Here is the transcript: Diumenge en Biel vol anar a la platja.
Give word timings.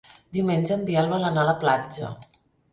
Diumenge 0.37 0.77
en 0.77 0.87
Biel 0.87 1.11
vol 1.13 1.29
anar 1.29 1.45
a 1.45 1.53
la 1.53 1.57
platja. 1.67 2.13